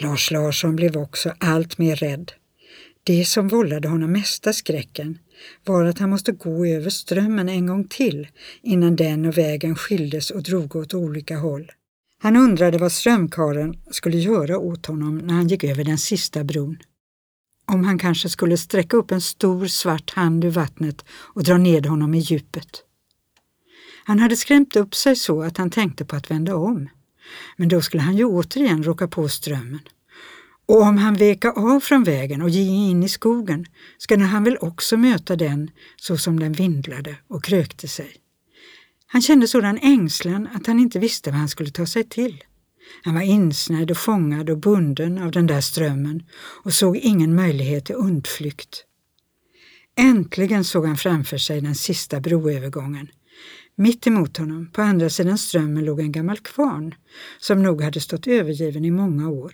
Lars 0.00 0.30
Larsson 0.30 0.76
blev 0.76 0.96
också 0.96 1.34
allt 1.38 1.78
mer 1.78 1.96
rädd. 1.96 2.32
Det 3.04 3.24
som 3.24 3.48
vållade 3.48 3.88
honom 3.88 4.12
mesta 4.12 4.52
skräcken 4.52 5.18
var 5.64 5.84
att 5.84 5.98
han 5.98 6.10
måste 6.10 6.32
gå 6.32 6.66
över 6.66 6.90
strömmen 6.90 7.48
en 7.48 7.66
gång 7.66 7.88
till 7.88 8.28
innan 8.62 8.96
den 8.96 9.24
och 9.24 9.38
vägen 9.38 9.76
skildes 9.76 10.30
och 10.30 10.42
drog 10.42 10.76
åt 10.76 10.94
olika 10.94 11.36
håll. 11.36 11.72
Han 12.22 12.36
undrade 12.36 12.78
vad 12.78 12.92
strömkaren 12.92 13.74
skulle 13.90 14.16
göra 14.16 14.58
åt 14.58 14.86
honom 14.86 15.18
när 15.18 15.34
han 15.34 15.48
gick 15.48 15.64
över 15.64 15.84
den 15.84 15.98
sista 15.98 16.44
bron. 16.44 16.78
Om 17.66 17.84
han 17.84 17.98
kanske 17.98 18.28
skulle 18.28 18.56
sträcka 18.56 18.96
upp 18.96 19.10
en 19.10 19.20
stor 19.20 19.66
svart 19.66 20.10
hand 20.10 20.44
ur 20.44 20.50
vattnet 20.50 21.04
och 21.10 21.42
dra 21.42 21.58
ned 21.58 21.86
honom 21.86 22.14
i 22.14 22.18
djupet. 22.18 22.82
Han 24.04 24.18
hade 24.18 24.36
skrämt 24.36 24.76
upp 24.76 24.94
sig 24.94 25.16
så 25.16 25.42
att 25.42 25.56
han 25.56 25.70
tänkte 25.70 26.04
på 26.04 26.16
att 26.16 26.30
vända 26.30 26.56
om. 26.56 26.88
Men 27.56 27.68
då 27.68 27.80
skulle 27.80 28.02
han 28.02 28.16
ju 28.16 28.24
återigen 28.24 28.82
råka 28.82 29.08
på 29.08 29.28
strömmen. 29.28 29.80
Och 30.66 30.82
om 30.82 30.98
han 30.98 31.14
veka 31.14 31.52
av 31.52 31.80
från 31.80 32.04
vägen 32.04 32.42
och 32.42 32.50
gick 32.50 32.70
in 32.70 33.02
i 33.02 33.08
skogen 33.08 33.66
skulle 33.98 34.24
han 34.24 34.44
väl 34.44 34.56
också 34.60 34.96
möta 34.96 35.36
den 35.36 35.70
så 35.96 36.18
som 36.18 36.40
den 36.40 36.52
vindlade 36.52 37.16
och 37.28 37.44
krökte 37.44 37.88
sig. 37.88 38.16
Han 39.12 39.22
kände 39.22 39.48
sådan 39.48 39.78
ängslan 39.78 40.48
att 40.54 40.66
han 40.66 40.80
inte 40.80 40.98
visste 40.98 41.30
vad 41.30 41.38
han 41.38 41.48
skulle 41.48 41.70
ta 41.70 41.86
sig 41.86 42.04
till. 42.04 42.44
Han 43.02 43.14
var 43.14 43.22
insnärd 43.22 43.90
och 43.90 43.96
fångad 43.96 44.50
och 44.50 44.58
bunden 44.58 45.18
av 45.18 45.30
den 45.30 45.46
där 45.46 45.60
strömmen 45.60 46.22
och 46.64 46.72
såg 46.72 46.96
ingen 46.96 47.34
möjlighet 47.34 47.84
till 47.84 47.94
undflykt. 47.94 48.84
Äntligen 49.98 50.64
såg 50.64 50.86
han 50.86 50.96
framför 50.96 51.38
sig 51.38 51.60
den 51.60 51.74
sista 51.74 52.20
broövergången. 52.20 53.08
Mitt 53.76 54.06
emot 54.06 54.36
honom, 54.36 54.70
på 54.72 54.82
andra 54.82 55.10
sidan 55.10 55.38
strömmen, 55.38 55.84
låg 55.84 56.00
en 56.00 56.12
gammal 56.12 56.38
kvarn 56.38 56.94
som 57.38 57.62
nog 57.62 57.82
hade 57.82 58.00
stått 58.00 58.26
övergiven 58.26 58.84
i 58.84 58.90
många 58.90 59.28
år. 59.28 59.52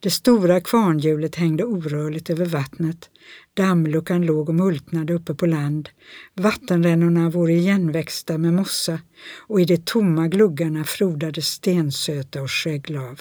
Det 0.00 0.10
stora 0.10 0.60
kvarnhjulet 0.60 1.34
hängde 1.34 1.64
orörligt 1.64 2.30
över 2.30 2.46
vattnet. 2.46 3.10
Dammluckan 3.54 4.26
låg 4.26 4.48
och 4.48 4.54
multnade 4.54 5.14
uppe 5.14 5.34
på 5.34 5.46
land. 5.46 5.88
Vattenrännorna 6.34 7.30
vore 7.30 7.52
igenväxta 7.52 8.38
med 8.38 8.54
mossa 8.54 9.00
och 9.36 9.60
i 9.60 9.64
de 9.64 9.76
tomma 9.76 10.28
gluggarna 10.28 10.84
frodade 10.84 11.42
stensöta 11.42 12.42
och 12.42 12.50
skägglav. 12.50 13.20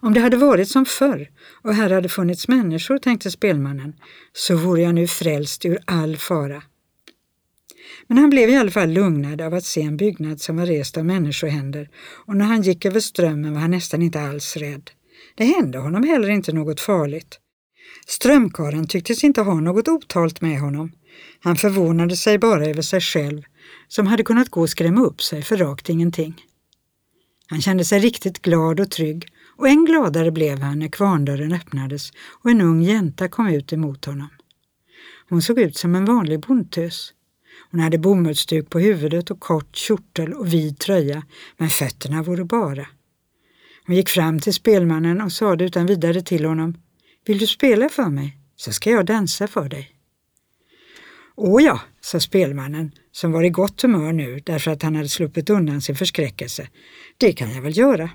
Om 0.00 0.14
det 0.14 0.20
hade 0.20 0.36
varit 0.36 0.68
som 0.68 0.86
förr 0.86 1.30
och 1.62 1.74
här 1.74 1.90
hade 1.90 2.08
funnits 2.08 2.48
människor, 2.48 2.98
tänkte 2.98 3.30
spelmannen, 3.30 3.92
så 4.32 4.56
vore 4.56 4.82
jag 4.82 4.94
nu 4.94 5.06
frälst 5.06 5.64
ur 5.64 5.78
all 5.84 6.16
fara. 6.16 6.62
Men 8.06 8.18
han 8.18 8.30
blev 8.30 8.50
i 8.50 8.56
alla 8.56 8.70
fall 8.70 8.90
lugnad 8.90 9.40
av 9.40 9.54
att 9.54 9.64
se 9.64 9.82
en 9.82 9.96
byggnad 9.96 10.40
som 10.40 10.56
var 10.56 10.66
rest 10.66 10.96
av 10.96 11.04
människohänder 11.04 11.90
och 12.26 12.36
när 12.36 12.44
han 12.44 12.62
gick 12.62 12.84
över 12.84 13.00
strömmen 13.00 13.54
var 13.54 13.60
han 13.60 13.70
nästan 13.70 14.02
inte 14.02 14.20
alls 14.20 14.56
rädd. 14.56 14.90
Det 15.34 15.44
hände 15.44 15.78
honom 15.78 16.04
heller 16.04 16.28
inte 16.28 16.52
något 16.52 16.80
farligt. 16.80 17.38
Strömkaren 18.06 18.86
tycktes 18.86 19.24
inte 19.24 19.40
ha 19.40 19.60
något 19.60 19.88
otalt 19.88 20.40
med 20.40 20.60
honom. 20.60 20.92
Han 21.40 21.56
förvånade 21.56 22.16
sig 22.16 22.38
bara 22.38 22.66
över 22.66 22.82
sig 22.82 23.00
själv, 23.00 23.42
som 23.88 24.06
hade 24.06 24.22
kunnat 24.22 24.48
gå 24.48 24.60
och 24.60 24.70
skrämma 24.70 25.00
upp 25.00 25.22
sig 25.22 25.42
för 25.42 25.56
rakt 25.56 25.88
ingenting. 25.88 26.34
Han 27.46 27.60
kände 27.60 27.84
sig 27.84 27.98
riktigt 27.98 28.42
glad 28.42 28.80
och 28.80 28.90
trygg 28.90 29.26
och 29.56 29.68
än 29.68 29.84
gladare 29.84 30.30
blev 30.30 30.58
han 30.58 30.78
när 30.78 30.88
kvarndörren 30.88 31.52
öppnades 31.52 32.10
och 32.42 32.50
en 32.50 32.60
ung 32.60 32.82
jänta 32.82 33.28
kom 33.28 33.48
ut 33.48 33.72
emot 33.72 34.04
honom. 34.04 34.28
Hon 35.28 35.42
såg 35.42 35.58
ut 35.58 35.76
som 35.76 35.94
en 35.94 36.04
vanlig 36.04 36.40
bondtös. 36.40 37.13
Hon 37.74 37.80
hade 37.80 37.98
bomullsduk 37.98 38.70
på 38.70 38.78
huvudet 38.78 39.30
och 39.30 39.40
kort 39.40 39.76
kjortel 39.76 40.32
och 40.32 40.52
vid 40.52 40.78
tröja, 40.78 41.22
men 41.56 41.68
fötterna 41.68 42.22
vore 42.22 42.44
bara. 42.44 42.86
Hon 43.86 43.96
gick 43.96 44.08
fram 44.08 44.40
till 44.40 44.54
spelmannen 44.54 45.20
och 45.20 45.32
sade 45.32 45.64
utan 45.64 45.86
vidare 45.86 46.22
till 46.22 46.44
honom 46.44 46.74
Vill 47.26 47.38
du 47.38 47.46
spela 47.46 47.88
för 47.88 48.08
mig, 48.08 48.38
så 48.56 48.72
ska 48.72 48.90
jag 48.90 49.06
dansa 49.06 49.46
för 49.46 49.68
dig. 49.68 49.90
Å 51.34 51.60
ja, 51.60 51.80
sa 52.00 52.20
spelmannen, 52.20 52.92
som 53.12 53.32
var 53.32 53.42
i 53.42 53.50
gott 53.50 53.82
humör 53.82 54.12
nu 54.12 54.40
därför 54.44 54.70
att 54.70 54.82
han 54.82 54.96
hade 54.96 55.08
sluppit 55.08 55.50
undan 55.50 55.80
sin 55.80 55.96
förskräckelse. 55.96 56.68
Det 57.18 57.32
kan 57.32 57.54
jag 57.54 57.62
väl 57.62 57.78
göra. 57.78 58.10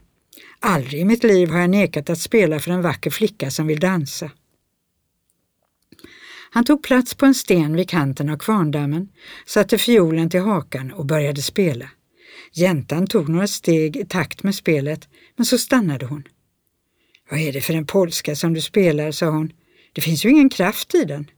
Aldrig 0.60 1.02
i 1.02 1.06
mitt 1.06 1.24
liv 1.24 1.50
har 1.50 1.60
jag 1.60 1.70
nekat 1.70 2.10
att 2.10 2.20
spela 2.20 2.60
för 2.60 2.72
en 2.72 2.82
vacker 2.82 3.10
flicka 3.10 3.52
som 3.52 3.68
vill 3.68 3.80
dansa. 3.80 4.32
Han 6.52 6.66
tog 6.66 6.84
plats 6.84 7.16
på 7.16 7.26
en 7.26 7.36
sten 7.36 7.76
vid 7.76 7.90
kanten 7.90 8.30
av 8.30 8.38
kvarndammen, 8.38 9.10
satte 9.46 9.78
fiolen 9.78 10.30
till 10.30 10.42
hakan 10.42 10.92
och 10.92 11.06
började 11.06 11.42
spela. 11.42 11.90
Jäntan 12.54 13.08
tog 13.08 13.30
några 13.30 13.48
steg 13.48 13.98
i 13.98 14.06
takt 14.06 14.44
med 14.44 14.56
spelet, 14.56 15.08
men 15.36 15.46
så 15.46 15.58
stannade 15.58 16.06
hon. 16.06 16.24
Vad 17.32 17.40
är 17.40 17.54
det 17.54 17.62
för 17.62 17.74
en 17.74 17.86
polska 17.86 18.36
som 18.36 18.54
du 18.54 18.62
spelar, 18.62 19.12
sa 19.12 19.30
hon. 19.30 19.52
Det 19.94 20.02
finns 20.02 20.26
ju 20.26 20.30
ingen 20.30 20.50
kraft 20.50 20.96
i 20.96 21.04
den. 21.06 21.30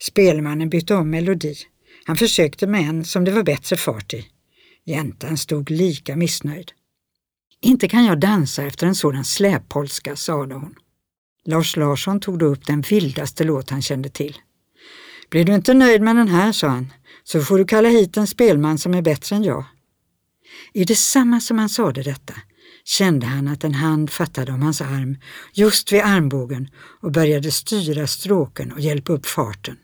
Spelmannen 0.00 0.70
bytte 0.70 0.94
om 0.94 1.10
melodi. 1.10 1.54
Han 2.04 2.16
försökte 2.16 2.66
med 2.66 2.80
en 2.80 3.04
som 3.04 3.24
det 3.24 3.30
var 3.30 3.42
bättre 3.42 3.76
fart 3.76 4.14
i. 4.14 4.26
Jäntan 4.84 5.36
stod 5.36 5.70
lika 5.70 6.16
missnöjd. 6.16 6.72
Inte 7.62 7.88
kan 7.88 8.04
jag 8.04 8.20
dansa 8.20 8.64
efter 8.64 8.86
en 8.86 8.94
sådan 8.94 9.24
släppolska, 9.24 10.16
sade 10.16 10.54
hon. 10.54 10.74
Lars 11.46 11.76
Larsson 11.76 12.20
tog 12.20 12.38
då 12.38 12.46
upp 12.46 12.66
den 12.66 12.80
vildaste 12.80 13.44
låt 13.44 13.70
han 13.70 13.82
kände 13.82 14.08
till. 14.08 14.36
Blir 15.30 15.44
du 15.44 15.54
inte 15.54 15.74
nöjd 15.74 16.02
med 16.02 16.16
den 16.16 16.28
här, 16.28 16.52
sa 16.52 16.68
han, 16.68 16.92
så 17.24 17.40
får 17.40 17.58
du 17.58 17.64
kalla 17.64 17.88
hit 17.88 18.16
en 18.16 18.26
spelman 18.26 18.78
som 18.78 18.94
är 18.94 19.02
bättre 19.02 19.36
än 19.36 19.44
jag. 19.44 19.64
I 20.72 20.84
detsamma 20.84 21.40
som 21.40 21.58
han 21.58 21.68
sade 21.68 22.02
detta 22.02 22.34
kände 22.84 23.26
han 23.26 23.48
att 23.48 23.64
en 23.64 23.74
hand 23.74 24.10
fattade 24.10 24.52
om 24.52 24.62
hans 24.62 24.80
arm 24.80 25.16
just 25.52 25.92
vid 25.92 26.00
armbågen 26.00 26.68
och 27.00 27.12
började 27.12 27.50
styra 27.50 28.06
stråken 28.06 28.72
och 28.72 28.80
hjälpa 28.80 29.12
upp 29.12 29.26
farten. 29.26 29.76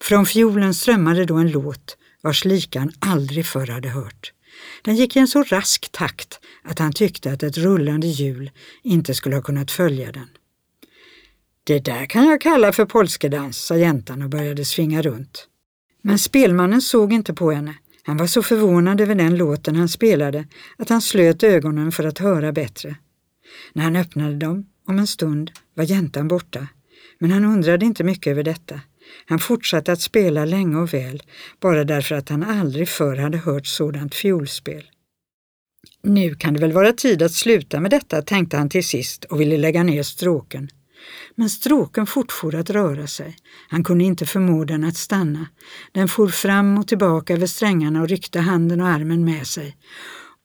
Från 0.00 0.26
fiolen 0.26 0.74
strömmade 0.74 1.24
då 1.24 1.36
en 1.36 1.50
låt 1.50 1.96
vars 2.22 2.44
lika 2.44 2.78
han 2.78 2.92
aldrig 2.98 3.46
förr 3.46 3.66
hade 3.66 3.88
hört. 3.88 4.32
Den 4.82 4.96
gick 4.96 5.16
i 5.16 5.18
en 5.18 5.28
så 5.28 5.42
rask 5.42 5.92
takt 5.92 6.40
att 6.62 6.78
han 6.78 6.92
tyckte 6.92 7.32
att 7.32 7.42
ett 7.42 7.58
rullande 7.58 8.06
hjul 8.06 8.50
inte 8.82 9.14
skulle 9.14 9.36
ha 9.36 9.42
kunnat 9.42 9.70
följa 9.70 10.12
den. 10.12 10.28
Det 11.64 11.78
där 11.78 12.06
kan 12.06 12.24
jag 12.24 12.40
kalla 12.40 12.72
för 12.72 12.84
polskedans, 12.84 13.58
sa 13.58 13.76
jäntan 13.76 14.22
och 14.22 14.30
började 14.30 14.64
svinga 14.64 15.02
runt. 15.02 15.48
Men 16.02 16.18
spelmannen 16.18 16.82
såg 16.82 17.12
inte 17.12 17.34
på 17.34 17.50
henne. 17.50 17.74
Han 18.02 18.16
var 18.16 18.26
så 18.26 18.42
förvånad 18.42 19.00
över 19.00 19.14
den 19.14 19.36
låten 19.36 19.76
han 19.76 19.88
spelade 19.88 20.46
att 20.76 20.88
han 20.88 21.02
slöt 21.02 21.42
ögonen 21.42 21.92
för 21.92 22.04
att 22.04 22.18
höra 22.18 22.52
bättre. 22.52 22.96
När 23.72 23.82
han 23.82 23.96
öppnade 23.96 24.36
dem 24.36 24.66
om 24.86 24.98
en 24.98 25.06
stund 25.06 25.50
var 25.74 25.84
jäntan 25.84 26.28
borta, 26.28 26.68
men 27.18 27.30
han 27.30 27.44
undrade 27.44 27.86
inte 27.86 28.04
mycket 28.04 28.30
över 28.30 28.42
detta. 28.42 28.80
Han 29.26 29.38
fortsatte 29.38 29.92
att 29.92 30.00
spela 30.00 30.44
länge 30.44 30.76
och 30.76 30.94
väl, 30.94 31.22
bara 31.60 31.84
därför 31.84 32.14
att 32.14 32.28
han 32.28 32.42
aldrig 32.42 32.88
förr 32.88 33.16
hade 33.16 33.38
hört 33.38 33.66
sådant 33.66 34.14
fiolspel. 34.14 34.82
Nu 36.02 36.34
kan 36.34 36.54
det 36.54 36.60
väl 36.60 36.72
vara 36.72 36.92
tid 36.92 37.22
att 37.22 37.32
sluta 37.32 37.80
med 37.80 37.90
detta, 37.90 38.22
tänkte 38.22 38.56
han 38.56 38.68
till 38.68 38.84
sist 38.84 39.24
och 39.24 39.40
ville 39.40 39.56
lägga 39.56 39.82
ner 39.82 40.02
stråken. 40.02 40.68
Men 41.34 41.50
stråken 41.50 42.06
fortfor 42.06 42.54
att 42.54 42.70
röra 42.70 43.06
sig. 43.06 43.36
Han 43.68 43.84
kunde 43.84 44.04
inte 44.04 44.26
förmå 44.26 44.64
den 44.64 44.84
att 44.84 44.96
stanna. 44.96 45.46
Den 45.92 46.08
for 46.08 46.28
fram 46.28 46.78
och 46.78 46.88
tillbaka 46.88 47.34
över 47.34 47.46
strängarna 47.46 48.02
och 48.02 48.08
ryckte 48.08 48.40
handen 48.40 48.80
och 48.80 48.88
armen 48.88 49.24
med 49.24 49.46
sig. 49.46 49.76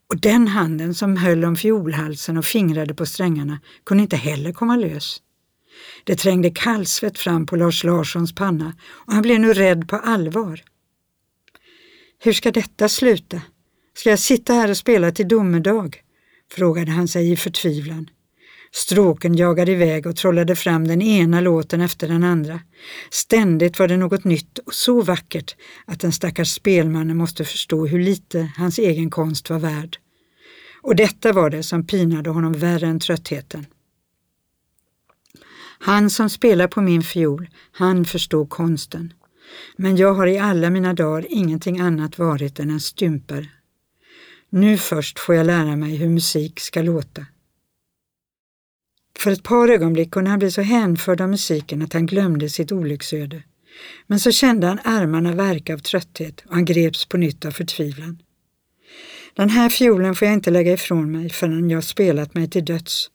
Och 0.10 0.20
den 0.22 0.48
handen 0.48 0.94
som 0.94 1.18
höll 1.18 1.46
om 1.46 1.56
fiolhalsen 1.56 2.38
och 2.38 2.46
fingrade 2.46 2.94
på 2.94 3.06
strängarna 3.06 3.60
kunde 3.86 4.04
inte 4.04 4.16
heller 4.18 4.52
komma 4.52 4.76
lös. 4.76 5.22
Det 6.04 6.16
trängde 6.16 6.50
kallsvett 6.50 7.18
fram 7.18 7.46
på 7.46 7.56
Lars 7.56 7.84
Larssons 7.84 8.36
panna 8.36 8.74
och 8.90 9.14
han 9.14 9.22
blev 9.22 9.40
nu 9.40 9.54
rädd 9.54 9.88
på 9.88 9.96
allvar. 9.96 10.64
Hur 12.20 12.34
ska 12.34 12.52
detta 12.52 12.90
sluta? 12.90 13.42
Ska 13.94 14.10
jag 14.10 14.20
sitta 14.20 14.54
här 14.54 14.70
och 14.70 14.78
spela 14.78 15.12
till 15.12 15.28
domedag? 15.28 16.02
frågade 16.52 16.92
han 16.92 17.08
sig 17.08 17.32
i 17.32 17.36
förtvivlan. 17.36 18.10
Stråken 18.72 19.36
jagade 19.36 19.72
iväg 19.72 20.08
och 20.08 20.16
trollade 20.16 20.56
fram 20.56 20.88
den 20.88 21.02
ena 21.02 21.42
låten 21.42 21.82
efter 21.82 22.08
den 22.08 22.24
andra. 22.24 22.60
Ständigt 23.12 23.80
var 23.80 23.88
det 23.88 23.98
något 23.98 24.24
nytt 24.24 24.58
och 24.58 24.74
så 24.74 25.02
vackert 25.02 25.56
att 25.86 26.00
den 26.00 26.12
stackars 26.12 26.54
spelmannen 26.54 27.18
måste 27.18 27.46
förstå 27.46 27.86
hur 27.86 28.00
lite 28.00 28.52
hans 28.58 28.80
egen 28.80 29.10
konst 29.10 29.50
var 29.50 29.60
värd. 29.60 29.98
Och 30.82 30.96
detta 30.96 31.34
var 31.34 31.50
det 31.50 31.64
som 31.64 31.88
pinade 31.88 32.30
honom 32.30 32.54
värre 32.54 32.88
än 32.88 33.00
tröttheten. 33.00 33.66
Han 35.80 36.10
som 36.10 36.30
spelar 36.30 36.68
på 36.68 36.82
min 36.82 37.04
fiol, 37.04 37.50
han 37.72 38.06
förstår 38.06 38.46
konsten. 38.46 39.14
Men 39.76 39.98
jag 39.98 40.14
har 40.14 40.28
i 40.28 40.38
alla 40.38 40.70
mina 40.70 40.94
dagar 40.94 41.26
ingenting 41.30 41.80
annat 41.80 42.18
varit 42.18 42.60
än 42.60 42.70
en 42.70 42.80
stymper. 42.80 43.50
Nu 44.50 44.78
först 44.78 45.20
får 45.20 45.36
jag 45.36 45.46
lära 45.46 45.76
mig 45.76 45.96
hur 45.96 46.10
musik 46.10 46.60
ska 46.60 46.82
låta. 46.82 47.26
För 49.20 49.32
ett 49.32 49.44
par 49.44 49.68
ögonblick 49.68 50.12
kunde 50.12 50.30
han 50.30 50.40
bli 50.40 50.52
så 50.52 50.62
hänförd 50.62 51.22
av 51.22 51.30
musiken 51.30 51.82
att 51.82 51.94
han 51.94 52.06
glömde 52.06 52.50
sitt 52.50 52.72
olycksöde. 52.72 53.44
Men 54.08 54.20
så 54.20 54.32
kände 54.32 54.68
han 54.68 54.80
armarna 54.84 55.36
verka 55.36 55.74
av 55.74 55.78
trötthet 55.78 56.44
och 56.46 56.54
han 56.54 56.66
greps 56.66 57.06
på 57.06 57.18
nytt 57.18 57.46
av 57.46 57.52
förtvivlan. 57.52 58.22
Den 59.34 59.50
här 59.50 59.70
fiolen 59.70 60.16
får 60.16 60.26
jag 60.26 60.36
inte 60.36 60.52
lägga 60.52 60.74
ifrån 60.74 61.12
mig 61.12 61.30
förrän 61.30 61.70
jag 61.70 61.84
spelat 61.84 62.34
mig 62.34 62.50
till 62.50 62.66
döds. 62.66 63.10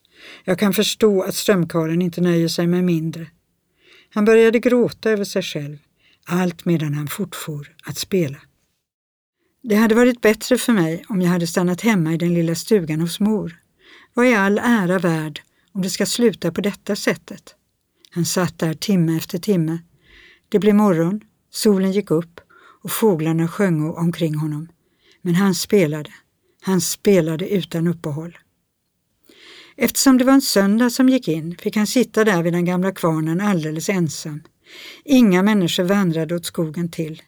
Jag 0.44 0.58
kan 0.58 0.72
förstå 0.72 1.22
att 1.22 1.34
strömkaren 1.34 2.02
inte 2.02 2.20
nöjer 2.20 2.48
sig 2.48 2.66
med 2.66 2.84
mindre. 2.84 3.26
Han 4.10 4.24
började 4.24 4.58
gråta 4.58 5.10
över 5.10 5.24
sig 5.24 5.42
själv, 5.42 5.78
allt 6.26 6.64
medan 6.64 6.94
han 6.94 7.08
fortfor 7.08 7.74
att 7.84 7.98
spela. 7.98 8.38
Det 9.62 9.74
hade 9.74 9.94
varit 9.94 10.20
bättre 10.20 10.58
för 10.58 10.72
mig 10.72 11.04
om 11.08 11.22
jag 11.22 11.30
hade 11.30 11.46
stannat 11.46 11.80
hemma 11.80 12.12
i 12.12 12.16
den 12.16 12.34
lilla 12.34 12.54
stugan 12.54 13.00
hos 13.00 13.20
mor. 13.20 13.56
Vad 14.14 14.26
är 14.26 14.38
all 14.38 14.58
ära 14.58 14.98
värd 14.98 15.40
om 15.72 15.82
det 15.82 15.90
ska 15.90 16.06
sluta 16.06 16.52
på 16.52 16.60
detta 16.60 16.96
sättet? 16.96 17.54
Han 18.10 18.24
satt 18.24 18.58
där 18.58 18.74
timme 18.74 19.16
efter 19.16 19.38
timme. 19.38 19.78
Det 20.48 20.58
blev 20.58 20.74
morgon, 20.74 21.20
solen 21.50 21.92
gick 21.92 22.10
upp 22.10 22.40
och 22.82 22.90
fåglarna 22.90 23.48
sjöng 23.48 23.90
omkring 23.90 24.34
honom. 24.34 24.68
Men 25.22 25.34
han 25.34 25.54
spelade. 25.54 26.10
Han 26.60 26.80
spelade 26.80 27.48
utan 27.48 27.86
uppehåll. 27.86 28.38
Eftersom 29.76 30.18
det 30.18 30.24
var 30.24 30.32
en 30.32 30.42
söndag 30.42 30.90
som 30.90 31.08
gick 31.08 31.28
in 31.28 31.56
fick 31.56 31.76
han 31.76 31.86
sitta 31.86 32.24
där 32.24 32.42
vid 32.42 32.52
den 32.52 32.64
gamla 32.64 32.92
kvarnen 32.92 33.40
alldeles 33.40 33.88
ensam. 33.88 34.42
Inga 35.04 35.42
människor 35.42 35.84
vandrade 35.84 36.34
åt 36.34 36.46
skogen 36.46 36.90
till. 36.90 37.22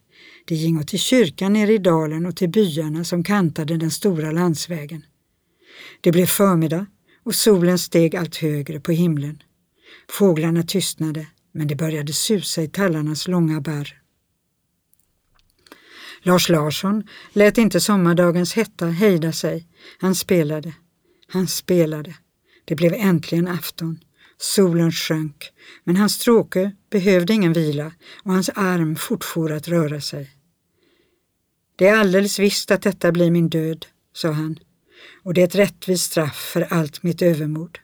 Det 0.45 0.55
gingo 0.55 0.83
till 0.83 0.99
kyrkan 0.99 1.53
nere 1.53 1.73
i 1.73 1.79
dalen 1.79 2.27
och 2.27 2.37
till 2.37 2.49
byarna 2.49 3.05
som 3.05 3.25
kantade 3.25 3.77
den 3.77 3.91
stora 3.91 4.31
landsvägen. 4.31 5.05
Det 6.01 6.13
blev 6.13 6.27
förmiddag 6.27 6.87
och 7.25 7.35
solen 7.35 7.79
steg 7.79 8.17
allt 8.17 8.37
högre 8.37 8.81
på 8.81 8.93
himlen. 8.93 9.43
Fåglarna 10.11 10.63
tystnade, 10.63 11.27
men 11.53 11.67
det 11.67 11.77
började 11.77 12.13
susa 12.13 12.63
i 12.63 12.69
tallarnas 12.69 13.29
långa 13.29 13.61
barr. 13.61 14.01
Lars 16.23 16.49
Larsson 16.49 17.03
lät 17.33 17.59
inte 17.59 17.81
sommardagens 17.81 18.55
hetta 18.55 18.87
hejda 18.87 19.33
sig. 19.33 19.69
Han 19.99 20.15
spelade. 20.15 20.75
Han 21.29 21.47
spelade. 21.47 22.15
Det 22.64 22.75
blev 22.75 22.94
äntligen 22.94 23.49
afton. 23.49 23.99
Solen 24.38 24.92
sjönk, 24.92 25.52
men 25.85 25.97
hans 25.97 26.14
stråke 26.14 26.73
behövde 26.90 27.33
ingen 27.33 27.52
vila 27.52 27.92
och 28.23 28.33
hans 28.33 28.50
arm 28.54 28.97
fortfor 28.97 29.52
att 29.52 29.68
röra 29.68 30.00
sig. 30.00 30.30
Det 31.76 31.87
är 31.87 31.97
alldeles 31.97 32.38
visst 32.38 32.71
att 32.71 32.83
detta 32.83 33.12
blir 33.12 33.30
min 33.30 33.49
död, 33.49 33.87
sa 34.12 34.30
han, 34.30 34.59
och 35.23 35.35
det 35.35 35.40
är 35.40 35.44
ett 35.44 35.54
rättvist 35.54 36.04
straff 36.04 36.50
för 36.52 36.62
allt 36.62 37.02
mitt 37.02 37.23
övermod. 37.23 37.78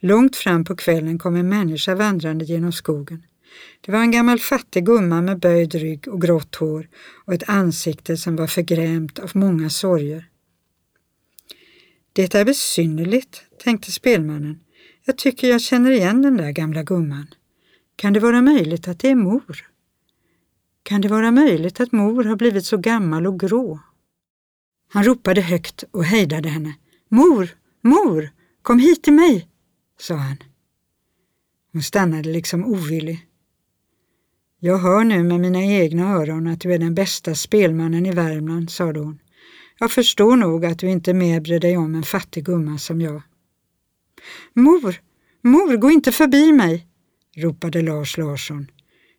Långt 0.00 0.36
fram 0.36 0.64
på 0.64 0.76
kvällen 0.76 1.18
kom 1.18 1.36
en 1.36 1.48
människa 1.48 1.94
vandrande 1.94 2.44
genom 2.44 2.72
skogen. 2.72 3.22
Det 3.80 3.92
var 3.92 3.98
en 3.98 4.10
gammal 4.10 4.38
fattig 4.38 4.86
gumma 4.86 5.22
med 5.22 5.38
böjd 5.38 5.74
rygg 5.74 6.08
och 6.08 6.22
grått 6.22 6.54
hår 6.54 6.88
och 7.24 7.34
ett 7.34 7.48
ansikte 7.48 8.16
som 8.16 8.36
var 8.36 8.46
förgrämt 8.46 9.18
av 9.18 9.30
många 9.34 9.70
sorger. 9.70 10.28
Det 12.12 12.34
är 12.34 12.44
besynnerligt, 12.44 13.42
tänkte 13.58 13.92
spelmannen. 13.92 14.60
Jag 15.04 15.18
tycker 15.18 15.48
jag 15.48 15.60
känner 15.60 15.90
igen 15.90 16.22
den 16.22 16.36
där 16.36 16.50
gamla 16.50 16.82
gumman. 16.82 17.26
Kan 17.96 18.12
det 18.12 18.20
vara 18.20 18.42
möjligt 18.42 18.88
att 18.88 18.98
det 18.98 19.10
är 19.10 19.14
mor? 19.14 19.68
Kan 20.82 21.00
det 21.00 21.08
vara 21.08 21.30
möjligt 21.30 21.80
att 21.80 21.92
mor 21.92 22.24
har 22.24 22.36
blivit 22.36 22.66
så 22.66 22.76
gammal 22.76 23.26
och 23.26 23.40
grå? 23.40 23.80
Han 24.88 25.04
ropade 25.04 25.40
högt 25.40 25.84
och 25.90 26.04
hejdade 26.04 26.48
henne. 26.48 26.74
Mor, 27.08 27.48
mor, 27.80 28.30
kom 28.62 28.78
hit 28.78 29.02
till 29.02 29.12
mig, 29.12 29.48
sa 29.98 30.14
han. 30.14 30.36
Hon 31.72 31.82
stannade 31.82 32.32
liksom 32.32 32.64
ovillig. 32.64 33.26
Jag 34.58 34.78
hör 34.78 35.04
nu 35.04 35.22
med 35.22 35.40
mina 35.40 35.64
egna 35.64 36.12
öron 36.14 36.46
att 36.46 36.60
du 36.60 36.72
är 36.72 36.78
den 36.78 36.94
bästa 36.94 37.34
spelmannen 37.34 38.06
i 38.06 38.12
Värmland, 38.12 38.70
sade 38.70 39.00
hon. 39.00 39.18
Jag 39.82 39.90
förstår 39.90 40.36
nog 40.36 40.64
att 40.64 40.78
du 40.78 40.90
inte 40.90 41.14
mer 41.14 41.40
bryr 41.40 41.60
dig 41.60 41.76
om 41.76 41.94
en 41.94 42.02
fattig 42.02 42.44
gumma 42.44 42.78
som 42.78 43.00
jag. 43.00 43.22
Mor, 44.52 45.00
mor, 45.40 45.76
gå 45.76 45.90
inte 45.90 46.12
förbi 46.12 46.52
mig, 46.52 46.86
ropade 47.36 47.82
Lars 47.82 48.18
Larsson. 48.18 48.70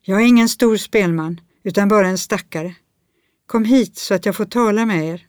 Jag 0.01 0.21
är 0.21 0.25
ingen 0.25 0.49
stor 0.49 0.77
spelman, 0.77 1.41
utan 1.63 1.87
bara 1.87 2.07
en 2.07 2.17
stackare. 2.17 2.75
Kom 3.45 3.65
hit 3.65 3.97
så 3.97 4.13
att 4.13 4.25
jag 4.25 4.35
får 4.35 4.45
tala 4.45 4.85
med 4.85 5.09
er. 5.09 5.27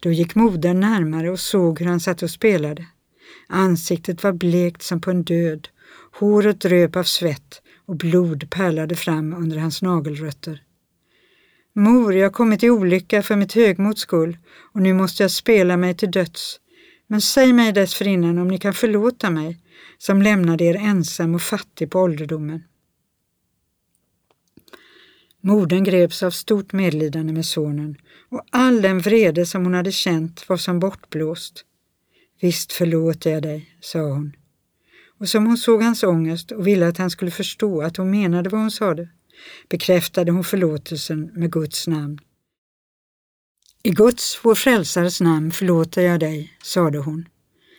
Då 0.00 0.10
gick 0.10 0.34
modern 0.34 0.80
närmare 0.80 1.30
och 1.30 1.40
såg 1.40 1.80
hur 1.80 1.86
han 1.86 2.00
satt 2.00 2.22
och 2.22 2.30
spelade. 2.30 2.86
Ansiktet 3.48 4.22
var 4.22 4.32
blekt 4.32 4.82
som 4.82 5.00
på 5.00 5.10
en 5.10 5.24
död, 5.24 5.68
håret 6.12 6.60
dröp 6.60 6.96
av 6.96 7.04
svett 7.04 7.62
och 7.86 7.96
blod 7.96 8.50
pärlade 8.50 8.96
fram 8.96 9.32
under 9.32 9.58
hans 9.58 9.82
nagelrötter. 9.82 10.62
Mor, 11.74 12.14
jag 12.14 12.24
har 12.24 12.32
kommit 12.32 12.62
i 12.62 12.70
olycka 12.70 13.22
för 13.22 13.36
mitt 13.36 13.52
högmods 13.52 14.00
skull 14.00 14.38
och 14.74 14.82
nu 14.82 14.94
måste 14.94 15.22
jag 15.22 15.30
spela 15.30 15.76
mig 15.76 15.94
till 15.94 16.10
döds. 16.10 16.60
Men 17.06 17.20
säg 17.20 17.52
mig 17.52 17.72
dessförinnan 17.72 18.38
om 18.38 18.48
ni 18.48 18.58
kan 18.58 18.74
förlåta 18.74 19.30
mig 19.30 19.58
som 19.98 20.22
lämnade 20.22 20.64
er 20.64 20.76
ensam 20.76 21.34
och 21.34 21.42
fattig 21.42 21.90
på 21.90 22.00
ålderdomen. 22.00 22.64
Modern 25.40 25.84
greps 25.84 26.22
av 26.22 26.30
stort 26.30 26.72
medlidande 26.72 27.32
med 27.32 27.46
sonen 27.46 27.96
och 28.28 28.42
all 28.50 28.82
den 28.82 29.00
vrede 29.00 29.46
som 29.46 29.64
hon 29.64 29.74
hade 29.74 29.92
känt 29.92 30.48
var 30.48 30.56
som 30.56 30.80
bortblåst. 30.80 31.64
Visst 32.40 32.72
förlåter 32.72 33.30
jag 33.30 33.42
dig, 33.42 33.76
sa 33.80 33.98
hon. 33.98 34.32
Och 35.18 35.28
som 35.28 35.46
hon 35.46 35.56
såg 35.56 35.82
hans 35.82 36.02
ångest 36.02 36.52
och 36.52 36.66
ville 36.66 36.88
att 36.88 36.98
han 36.98 37.10
skulle 37.10 37.30
förstå 37.30 37.82
att 37.82 37.96
hon 37.96 38.10
menade 38.10 38.50
vad 38.50 38.60
hon 38.60 38.70
sade, 38.70 39.08
bekräftade 39.68 40.32
hon 40.32 40.44
förlåtelsen 40.44 41.30
med 41.34 41.52
Guds 41.52 41.86
namn. 41.86 42.18
I 43.82 43.90
Guds, 43.90 44.40
vår 44.42 44.54
frälsares 44.54 45.20
namn 45.20 45.50
förlåter 45.50 46.02
jag 46.02 46.20
dig, 46.20 46.52
sade 46.62 46.98
hon. 46.98 47.28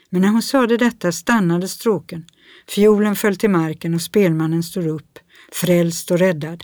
Men 0.10 0.22
när 0.22 0.30
hon 0.30 0.42
sade 0.42 0.78
detta 0.78 1.12
stannade 1.12 1.68
stråken, 1.68 2.26
fiolen 2.70 3.16
föll 3.16 3.36
till 3.36 3.50
marken 3.50 3.94
och 3.94 4.02
spelmannen 4.02 4.63
stod 4.63 4.88
upp, 4.88 5.20
frälst 5.52 6.12
och 6.12 6.20
räddad. 6.20 6.63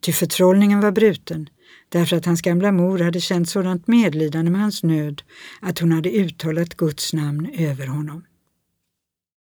Ty 0.00 0.12
förtrollningen 0.12 0.80
var 0.80 0.92
bruten, 0.92 1.48
därför 1.88 2.16
att 2.16 2.26
hans 2.26 2.42
gamla 2.42 2.72
mor 2.72 2.98
hade 2.98 3.20
känt 3.20 3.48
sådant 3.48 3.86
medlidande 3.86 4.50
med 4.50 4.60
hans 4.60 4.82
nöd 4.82 5.22
att 5.60 5.78
hon 5.78 5.92
hade 5.92 6.10
uttalat 6.10 6.76
Guds 6.76 7.12
namn 7.12 7.50
över 7.58 7.86
honom. 7.86 8.24